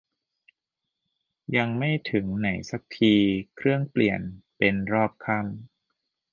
[1.57, 3.13] ยังไม่ถึงไหนซักที
[3.55, 4.21] เครื่องเปลี่ยน
[4.57, 5.49] เป็นรอบค่ำ